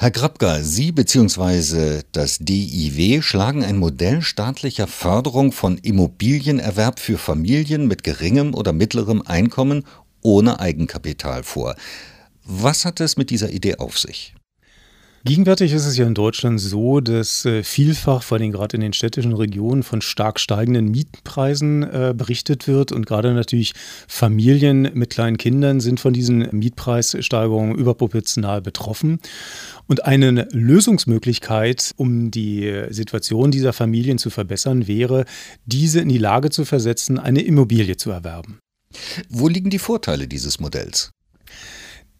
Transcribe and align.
Herr 0.00 0.12
Grabka, 0.12 0.62
Sie 0.62 0.92
bzw. 0.92 2.02
das 2.12 2.38
DIW 2.38 3.20
schlagen 3.20 3.64
ein 3.64 3.78
Modell 3.78 4.22
staatlicher 4.22 4.86
Förderung 4.86 5.50
von 5.50 5.76
Immobilienerwerb 5.76 7.00
für 7.00 7.18
Familien 7.18 7.88
mit 7.88 8.04
geringem 8.04 8.54
oder 8.54 8.72
mittlerem 8.72 9.22
Einkommen 9.22 9.82
ohne 10.22 10.60
Eigenkapital 10.60 11.42
vor. 11.42 11.74
Was 12.44 12.84
hat 12.84 13.00
es 13.00 13.16
mit 13.16 13.30
dieser 13.30 13.50
Idee 13.50 13.78
auf 13.78 13.98
sich? 13.98 14.36
Gegenwärtig 15.28 15.74
ist 15.74 15.84
es 15.84 15.98
ja 15.98 16.06
in 16.06 16.14
Deutschland 16.14 16.58
so, 16.58 17.00
dass 17.00 17.44
äh, 17.44 17.62
vielfach, 17.62 18.22
vor 18.22 18.38
allem 18.38 18.50
gerade 18.50 18.78
in 18.78 18.80
den 18.80 18.94
städtischen 18.94 19.34
Regionen, 19.34 19.82
von 19.82 20.00
stark 20.00 20.40
steigenden 20.40 20.90
Mietpreisen 20.90 21.82
äh, 21.82 22.14
berichtet 22.16 22.66
wird. 22.66 22.92
Und 22.92 23.04
gerade 23.04 23.34
natürlich 23.34 23.74
Familien 24.06 24.90
mit 24.94 25.10
kleinen 25.10 25.36
Kindern 25.36 25.80
sind 25.80 26.00
von 26.00 26.14
diesen 26.14 26.48
Mietpreissteigerungen 26.52 27.74
überproportional 27.74 28.62
betroffen. 28.62 29.20
Und 29.86 30.06
eine 30.06 30.48
Lösungsmöglichkeit, 30.50 31.92
um 31.96 32.30
die 32.30 32.86
Situation 32.88 33.50
dieser 33.50 33.74
Familien 33.74 34.16
zu 34.16 34.30
verbessern, 34.30 34.86
wäre, 34.88 35.26
diese 35.66 36.00
in 36.00 36.08
die 36.08 36.16
Lage 36.16 36.48
zu 36.48 36.64
versetzen, 36.64 37.18
eine 37.18 37.42
Immobilie 37.42 37.98
zu 37.98 38.10
erwerben. 38.10 38.60
Wo 39.28 39.48
liegen 39.48 39.68
die 39.68 39.78
Vorteile 39.78 40.26
dieses 40.26 40.58
Modells? 40.58 41.10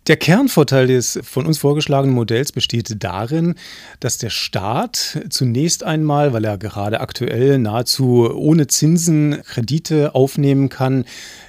Der 0.09 0.17
Kernvorteil 0.17 0.87
des 0.87 1.21
von 1.23 1.45
uns 1.45 1.59
vorgeschlagenen 1.59 2.15
Modells 2.15 2.51
besteht 2.51 3.05
darin, 3.05 3.57
dass 4.01 4.17
der 4.17 4.31
Staat 4.31 5.19
zunächst 5.29 5.85
einmal, 5.85 6.33
weil 6.33 6.47
er 6.47 6.57
gerade 6.57 7.01
aktuell 7.01 7.59
nahezu 7.59 8.27
ohne 8.35 8.69
Zinsen 8.69 9.43
Kredite 9.43 10.15
aufnehmen 10.15 10.71
kann, 10.71 11.05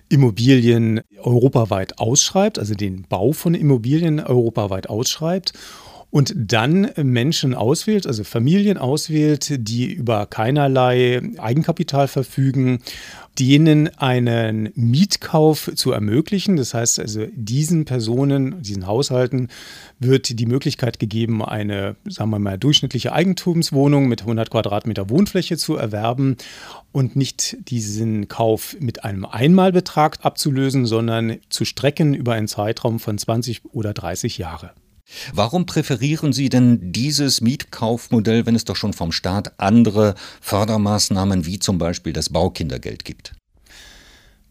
Immobilien 0.09 0.99
europaweit 1.23 1.99
ausschreibt, 1.99 2.59
also 2.59 2.73
den 2.73 3.03
Bau 3.03 3.31
von 3.31 3.53
Immobilien 3.53 4.19
europaweit 4.19 4.89
ausschreibt 4.89 5.53
und 6.11 6.33
dann 6.35 6.89
Menschen 6.97 7.53
auswählt, 7.53 8.07
also 8.07 8.23
Familien 8.23 8.77
auswählt, 8.77 9.67
die 9.67 9.93
über 9.93 10.25
keinerlei 10.25 11.21
Eigenkapital 11.37 12.07
verfügen, 12.07 12.79
denen 13.37 13.95
einen 13.99 14.71
Mietkauf 14.75 15.71
zu 15.75 15.91
ermöglichen. 15.91 16.57
Das 16.57 16.73
heißt 16.73 16.99
also, 16.99 17.27
diesen 17.33 17.85
Personen, 17.85 18.61
diesen 18.61 18.87
Haushalten 18.87 19.49
wird 19.99 20.39
die 20.39 20.45
Möglichkeit 20.47 20.99
gegeben, 20.99 21.45
eine, 21.45 21.95
sagen 22.05 22.31
wir 22.31 22.39
mal, 22.39 22.57
durchschnittliche 22.57 23.13
Eigentumswohnung 23.13 24.07
mit 24.07 24.21
100 24.21 24.49
Quadratmeter 24.49 25.09
Wohnfläche 25.09 25.57
zu 25.57 25.75
erwerben 25.75 26.37
und 26.91 27.15
nicht 27.15 27.57
diesen 27.69 28.27
Kauf 28.27 28.75
mit 28.79 29.03
einem 29.03 29.25
Einmalbetrag 29.25 30.17
abzulösen, 30.23 30.85
sondern 30.85 31.37
zu 31.49 31.65
strecken 31.65 32.15
über 32.15 32.33
einen 32.33 32.47
Zeitraum 32.47 32.99
von 32.99 33.17
20 33.17 33.61
oder 33.73 33.93
30 33.93 34.39
Jahre. 34.39 34.71
Warum 35.33 35.65
präferieren 35.65 36.33
Sie 36.33 36.49
denn 36.49 36.91
dieses 36.91 37.41
Mietkaufmodell, 37.41 38.45
wenn 38.45 38.55
es 38.55 38.65
doch 38.65 38.75
schon 38.75 38.93
vom 38.93 39.11
Staat 39.11 39.59
andere 39.59 40.15
Fördermaßnahmen 40.41 41.45
wie 41.45 41.59
zum 41.59 41.77
Beispiel 41.77 42.13
das 42.13 42.29
Baukindergeld 42.29 43.05
gibt? 43.05 43.33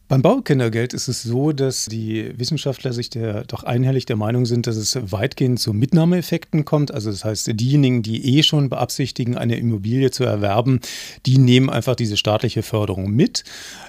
Beim 0.08 0.22
Baukindergeld 0.22 0.94
ist 0.94 1.08
es 1.08 1.22
so, 1.22 1.52
dass 1.52 1.84
die 1.84 2.32
Wissenschaftler 2.38 2.94
sich 2.94 3.10
der, 3.10 3.44
doch 3.44 3.62
einhellig 3.64 4.06
der 4.06 4.16
Meinung 4.16 4.46
sind, 4.46 4.66
dass 4.66 4.76
es 4.76 4.98
weitgehend 5.12 5.60
zu 5.60 5.74
Mitnahmeeffekten 5.74 6.64
kommt. 6.64 6.94
Also 6.94 7.10
das 7.10 7.26
heißt, 7.26 7.50
diejenigen, 7.52 8.02
die 8.02 8.38
eh 8.38 8.42
schon 8.42 8.70
beabsichtigen, 8.70 9.36
eine 9.36 9.58
Immobilie 9.58 10.10
zu 10.10 10.24
erwerben, 10.24 10.80
die 11.26 11.36
nehmen 11.36 11.68
einfach 11.68 11.94
diese 11.94 12.16
staatliche 12.16 12.62
Förderung 12.62 13.10
mit. 13.10 13.44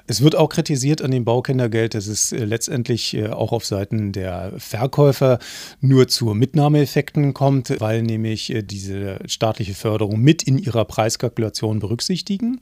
Es 0.07 0.21
wird 0.21 0.35
auch 0.35 0.49
kritisiert 0.49 1.01
an 1.01 1.11
dem 1.11 1.23
Baukindergeld, 1.23 1.93
dass 1.93 2.07
es 2.07 2.33
äh, 2.33 2.43
letztendlich 2.43 3.13
äh, 3.13 3.29
auch 3.29 3.53
auf 3.53 3.63
Seiten 3.63 4.11
der 4.11 4.51
Verkäufer 4.57 5.39
nur 5.79 6.09
zu 6.09 6.33
Mitnahmeeffekten 6.33 7.33
kommt, 7.33 7.79
weil 7.79 8.01
nämlich 8.01 8.53
äh, 8.53 8.61
diese 8.61 9.19
staatliche 9.25 9.73
Förderung 9.73 10.19
mit 10.19 10.43
in 10.43 10.57
ihrer 10.57 10.83
Preiskalkulation 10.83 11.79
berücksichtigen. 11.79 12.59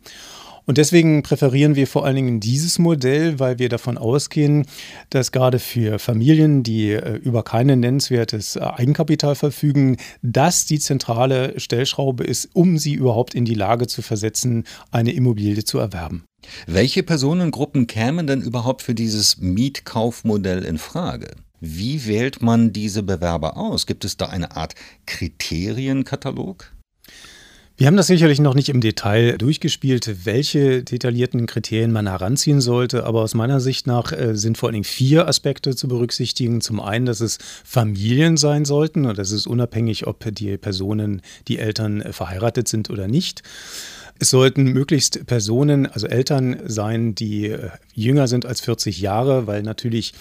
Und 0.68 0.78
deswegen 0.78 1.24
präferieren 1.24 1.76
wir 1.76 1.88
vor 1.88 2.06
allen 2.06 2.18
Dingen 2.18 2.40
dieses 2.42 2.78
Modell, 2.78 3.40
weil 3.40 3.58
wir 3.58 3.70
davon 3.70 3.98
ausgehen, 3.98 4.66
dass 5.10 5.32
gerade 5.32 5.60
für 5.60 5.98
Familien, 5.98 6.62
die 6.62 6.92
äh, 6.92 7.16
über 7.16 7.44
kein 7.44 7.68
nennenswertes 7.68 8.58
äh, 8.58 8.60
Eigenkapital 8.60 9.36
verfügen, 9.36 9.96
das 10.22 10.66
die 10.66 10.80
zentrale 10.80 11.58
Stellschraube 11.58 12.26
ist, 12.26 12.50
um 12.54 12.78
sie 12.78 12.96
überhaupt 12.96 13.34
in 13.34 13.46
die 13.46 13.54
Lage 13.54 13.88
zu 13.88 14.02
versetzen, 14.02 14.66
eine 14.92 15.14
Immobilie 15.14 15.64
zu 15.64 15.80
erwerben. 15.80 16.26
Welche 16.66 17.02
Personengruppen 17.02 17.88
kämen 17.88 18.28
denn 18.28 18.42
überhaupt 18.42 18.82
für 18.82 18.94
dieses 18.94 19.38
Mietkaufmodell 19.38 20.66
in 20.66 20.78
Frage? 20.78 21.32
Wie 21.62 22.06
wählt 22.08 22.42
man 22.42 22.74
diese 22.74 23.04
Bewerber 23.04 23.56
aus? 23.56 23.86
Gibt 23.86 24.04
es 24.04 24.18
da 24.18 24.28
eine 24.28 24.58
Art 24.58 24.76
Kriterienkatalog? 25.06 26.74
Wir 27.80 27.86
haben 27.86 27.96
das 27.96 28.08
sicherlich 28.08 28.40
noch 28.40 28.56
nicht 28.56 28.70
im 28.70 28.82
Detail 28.82 29.38
durchgespielt, 29.38 30.26
welche 30.26 30.84
detaillierten 30.84 31.46
Kriterien 31.46 31.92
man 31.92 32.08
heranziehen 32.08 32.60
sollte, 32.60 33.06
aber 33.06 33.22
aus 33.22 33.36
meiner 33.36 33.60
Sicht 33.60 33.86
nach 33.86 34.12
äh, 34.12 34.36
sind 34.36 34.58
vor 34.58 34.70
allen 34.70 34.74
Dingen 34.74 34.84
vier 34.84 35.28
Aspekte 35.28 35.76
zu 35.76 35.88
berücksichtigen. 35.88 36.60
Zum 36.60 36.80
einen, 36.80 37.06
dass 37.06 37.20
es 37.20 37.38
Familien 37.64 38.36
sein 38.36 38.66
sollten 38.66 39.06
und 39.06 39.20
das 39.20 39.30
ist 39.30 39.46
unabhängig, 39.46 40.08
ob 40.08 40.26
die 40.34 40.58
Personen, 40.58 41.22
die 41.48 41.60
Eltern 41.60 42.02
äh, 42.02 42.14
verheiratet 42.14 42.68
sind 42.68 42.90
oder 42.90 43.08
nicht. 43.08 43.44
Es 44.20 44.32
sollten 44.32 44.64
möglichst 44.64 45.28
Personen, 45.28 45.86
also 45.86 46.08
Eltern 46.08 46.60
sein, 46.66 47.14
die 47.14 47.48
äh, 47.48 47.70
jünger 47.94 48.28
sind 48.28 48.46
als 48.46 48.62
40 48.62 49.00
Jahre, 49.00 49.46
weil 49.46 49.62
natürlich 49.62 50.14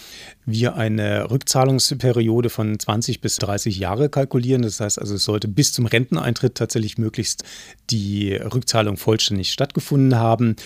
wir 0.45 0.77
eine 0.77 1.31
Rückzahlungsperiode 1.31 2.51
von 2.51 2.79
20 2.79 3.21
bis 3.21 3.37
30 3.37 3.79
Jahre 3.79 4.11
kalkulieren. 4.11 4.63
Das 4.63 4.81
heißt 4.81 5.01
also, 5.01 5.15
es 5.15 5.25
sollte 5.25 5.49
bis 5.49 5.73
zum 5.73 5.87
Renteneintritt 5.87 6.57
tatsächlich 6.57 6.99
möglichst 6.99 7.45
die 7.91 8.35
Rückzahlung 8.35 8.97
vollständig 8.97 9.53
stattgefunden 9.53 10.17
haben. 10.17 10.57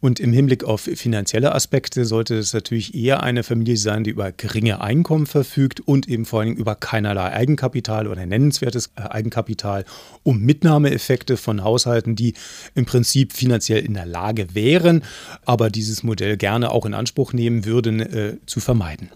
Und 0.00 0.20
im 0.20 0.34
Hinblick 0.34 0.64
auf 0.64 0.82
finanzielle 0.82 1.54
Aspekte 1.54 2.04
sollte 2.04 2.36
es 2.36 2.52
natürlich 2.52 2.94
eher 2.94 3.22
eine 3.22 3.42
Familie 3.42 3.78
sein, 3.78 4.04
die 4.04 4.10
über 4.10 4.32
geringe 4.32 4.82
Einkommen 4.82 5.24
verfügt 5.26 5.80
und 5.80 6.08
eben 6.08 6.26
vor 6.26 6.40
allem 6.40 6.54
über 6.54 6.74
keinerlei 6.74 7.32
Eigenkapital 7.32 8.06
oder 8.06 8.26
nennenswertes 8.26 8.90
äh, 8.96 9.02
Eigenkapital, 9.02 9.86
um 10.22 10.40
Mitnahmeeffekte 10.40 11.36
von 11.36 11.64
Haushalten, 11.64 12.16
die 12.16 12.34
im 12.74 12.84
Prinzip 12.84 13.32
finanziell 13.32 13.84
in 13.84 13.94
der 13.94 14.06
Lage 14.06 14.54
wären, 14.54 15.02
aber 15.46 15.70
dieses 15.70 16.02
Modell 16.02 16.36
gerne 16.36 16.70
auch 16.70 16.84
in 16.84 16.92
Anspruch 16.92 17.32
nehmen 17.32 17.64
würden, 17.64 18.00
äh, 18.00 18.36
zu 18.44 18.60
vermeiden. 18.60 19.10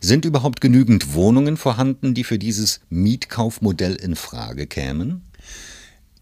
Sind 0.00 0.24
überhaupt 0.24 0.60
genügend 0.60 1.14
Wohnungen 1.14 1.56
vorhanden, 1.56 2.14
die 2.14 2.24
für 2.24 2.38
dieses 2.38 2.80
Mietkaufmodell 2.90 3.94
in 3.94 4.16
Frage 4.16 4.66
kämen? 4.66 5.22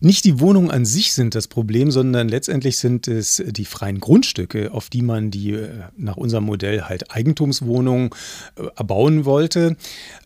Nicht 0.05 0.25
die 0.25 0.41
Wohnungen 0.41 0.73
an 0.73 0.85
sich 0.85 1.13
sind 1.13 1.37
das 1.37 1.47
Problem, 1.47 1.93
sondern 1.93 2.29
letztendlich 2.29 2.77
sind 2.79 3.07
es 3.07 3.41
die 3.47 3.65
freien 3.65 4.01
Grundstücke, 4.01 4.73
auf 4.73 4.91
die 4.91 5.01
man 5.01 5.31
die 5.31 5.53
äh, 5.53 5.69
nach 5.97 6.17
unserem 6.17 6.43
Modell 6.43 6.83
halt 6.83 7.15
Eigentumswohnungen 7.15 8.11
äh, 8.57 8.65
erbauen 8.75 9.25
wollte. 9.25 9.77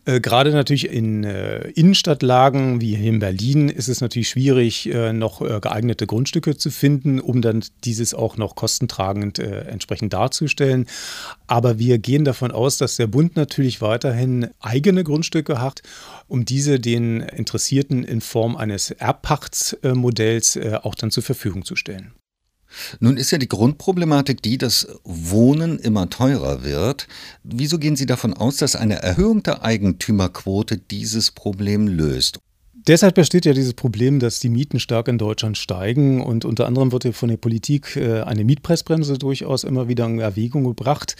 Äh, 0.05 0.19
gerade 0.19 0.51
natürlich 0.51 0.89
in 0.89 1.23
Innenstadtlagen 1.23 2.81
wie 2.81 2.95
hier 2.95 3.09
in 3.09 3.19
Berlin 3.19 3.69
ist 3.69 3.87
es 3.87 4.01
natürlich 4.01 4.29
schwierig, 4.29 4.89
noch 5.13 5.39
geeignete 5.61 6.07
Grundstücke 6.07 6.57
zu 6.57 6.71
finden, 6.71 7.19
um 7.19 7.41
dann 7.41 7.63
dieses 7.83 8.13
auch 8.13 8.37
noch 8.37 8.55
kostentragend 8.55 9.39
entsprechend 9.39 10.13
darzustellen. 10.13 10.85
Aber 11.47 11.77
wir 11.77 11.97
gehen 11.97 12.25
davon 12.25 12.51
aus, 12.51 12.77
dass 12.77 12.95
der 12.95 13.07
Bund 13.07 13.35
natürlich 13.35 13.81
weiterhin 13.81 14.47
eigene 14.59 15.03
Grundstücke 15.03 15.61
hat, 15.61 15.81
um 16.27 16.45
diese 16.45 16.79
den 16.79 17.21
Interessierten 17.21 18.03
in 18.03 18.21
Form 18.21 18.55
eines 18.55 18.91
Erbpachts 18.91 19.66
Geschäftsmodells 19.71 20.55
äh, 20.55 20.79
auch 20.81 20.95
dann 20.95 21.11
zur 21.11 21.23
Verfügung 21.23 21.65
zu 21.65 21.75
stellen. 21.75 22.13
Nun 22.99 23.15
ist 23.15 23.31
ja 23.31 23.37
die 23.37 23.47
Grundproblematik 23.47 24.41
die, 24.41 24.57
dass 24.57 24.87
Wohnen 25.03 25.79
immer 25.79 26.09
teurer 26.09 26.63
wird. 26.63 27.07
Wieso 27.43 27.79
gehen 27.79 27.95
Sie 27.95 28.05
davon 28.05 28.33
aus, 28.33 28.57
dass 28.57 28.75
eine 28.75 29.01
Erhöhung 29.01 29.41
der 29.41 29.63
Eigentümerquote 29.63 30.77
dieses 30.77 31.31
Problem 31.31 31.87
löst? 31.87 32.39
Deshalb 32.87 33.15
besteht 33.15 33.45
ja 33.45 33.51
dieses 33.51 33.73
Problem, 33.73 34.19
dass 34.19 34.39
die 34.39 34.47
Mieten 34.47 34.79
stark 34.79 35.09
in 35.09 35.17
Deutschland 35.17 35.57
steigen 35.57 36.21
und 36.21 36.45
unter 36.45 36.65
anderem 36.67 36.93
wird 36.93 37.03
ja 37.03 37.11
von 37.11 37.27
der 37.27 37.35
Politik 37.35 37.97
äh, 37.97 38.21
eine 38.21 38.45
Mietpreisbremse 38.45 39.17
durchaus 39.17 39.65
immer 39.65 39.89
wieder 39.89 40.05
in 40.05 40.19
Erwägung 40.19 40.63
gebracht. 40.63 41.17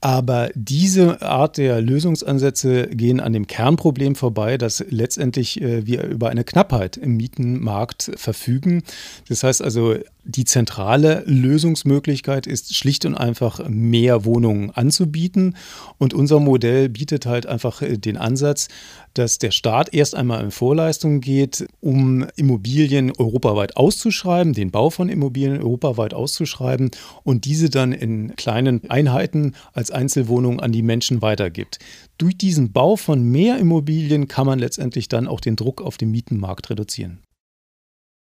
Aber 0.00 0.48
diese 0.54 1.20
Art 1.20 1.56
der 1.56 1.80
Lösungsansätze 1.80 2.86
gehen 2.86 3.18
an 3.18 3.32
dem 3.32 3.48
Kernproblem 3.48 4.14
vorbei, 4.14 4.58
dass 4.58 4.84
letztendlich 4.90 5.60
äh, 5.60 5.84
wir 5.84 6.04
über 6.04 6.30
eine 6.30 6.44
Knappheit 6.44 6.96
im 6.96 7.16
Mietenmarkt 7.16 8.12
verfügen. 8.14 8.84
Das 9.28 9.42
heißt 9.42 9.60
also, 9.60 9.96
die 10.24 10.44
zentrale 10.44 11.24
Lösungsmöglichkeit 11.26 12.46
ist 12.46 12.76
schlicht 12.76 13.06
und 13.06 13.14
einfach 13.14 13.66
mehr 13.66 14.24
Wohnungen 14.26 14.70
anzubieten. 14.70 15.56
Und 15.96 16.12
unser 16.14 16.38
Modell 16.38 16.90
bietet 16.90 17.26
halt 17.26 17.46
einfach 17.46 17.82
äh, 17.82 17.96
den 17.96 18.16
Ansatz, 18.16 18.68
dass 19.14 19.38
der 19.38 19.50
Staat 19.50 19.92
erst 19.92 20.14
einmal 20.14 20.44
in 20.44 20.50
Vorleistung 20.50 21.07
Zulassung 21.08 21.20
geht, 21.20 21.66
um 21.80 22.26
Immobilien 22.36 23.12
europaweit 23.16 23.76
auszuschreiben, 23.76 24.52
den 24.52 24.70
Bau 24.70 24.90
von 24.90 25.08
Immobilien 25.08 25.62
europaweit 25.62 26.14
auszuschreiben 26.14 26.90
und 27.24 27.44
diese 27.44 27.70
dann 27.70 27.92
in 27.92 28.36
kleinen 28.36 28.88
Einheiten 28.90 29.54
als 29.72 29.90
Einzelwohnungen 29.90 30.60
an 30.60 30.72
die 30.72 30.82
Menschen 30.82 31.22
weitergibt. 31.22 31.78
Durch 32.18 32.36
diesen 32.36 32.72
Bau 32.72 32.96
von 32.96 33.22
mehr 33.22 33.58
Immobilien 33.58 34.28
kann 34.28 34.46
man 34.46 34.58
letztendlich 34.58 35.08
dann 35.08 35.26
auch 35.26 35.40
den 35.40 35.56
Druck 35.56 35.80
auf 35.80 35.96
den 35.96 36.10
Mietenmarkt 36.10 36.70
reduzieren. 36.70 37.20